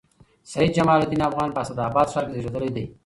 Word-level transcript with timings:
سید 0.51 0.71
جمال 0.77 0.99
الدین 1.01 1.21
افغان 1.27 1.49
په 1.53 1.59
اسعداباد 1.63 2.07
ښار 2.11 2.23
کښي 2.25 2.33
زېږېدلي 2.35 2.69
دئ. 2.75 2.85